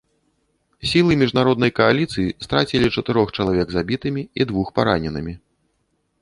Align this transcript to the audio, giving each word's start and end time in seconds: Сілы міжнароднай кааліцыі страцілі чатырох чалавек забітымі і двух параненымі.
Сілы 0.91 1.17
міжнароднай 1.21 1.71
кааліцыі 1.79 2.33
страцілі 2.45 2.87
чатырох 2.97 3.27
чалавек 3.37 3.67
забітымі 3.77 4.21
і 4.43 4.49
двух 4.53 4.67
параненымі. 4.81 5.33